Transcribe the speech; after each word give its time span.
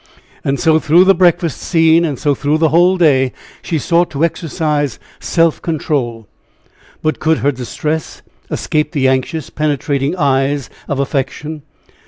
And 0.43 0.59
so 0.59 0.79
through 0.79 1.03
the 1.03 1.13
breakfast 1.13 1.59
scene, 1.61 2.03
and 2.05 2.17
so 2.17 2.33
through 2.33 2.57
the 2.57 2.69
whole 2.69 2.97
day 2.97 3.33
she 3.61 3.77
sought 3.77 4.09
to 4.09 4.25
exercise 4.25 4.97
self 5.19 5.61
control. 5.61 6.27
But 7.03 7.19
could 7.19 7.37
her 7.45 7.51
distress 7.51 8.23
escape 8.49 8.93
the 8.93 9.07
anxious, 9.07 9.51
penetrating 9.51 10.15
eyes 10.15 10.71
of 10.87 10.99
affection? 10.99 11.61